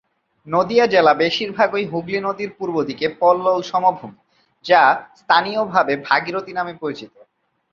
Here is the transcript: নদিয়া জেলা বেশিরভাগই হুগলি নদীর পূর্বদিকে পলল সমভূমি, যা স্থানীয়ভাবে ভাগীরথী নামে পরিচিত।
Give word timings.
নদিয়া 0.47 0.85
জেলা 0.85 1.13
বেশিরভাগই 1.13 1.85
হুগলি 1.85 2.19
নদীর 2.19 2.51
পূর্বদিকে 2.57 3.07
পলল 3.19 3.45
সমভূমি, 3.61 4.19
যা 4.65 4.81
স্থানীয়ভাবে 5.17 5.93
ভাগীরথী 6.07 6.51
নামে 6.53 6.73
পরিচিত। 6.81 7.13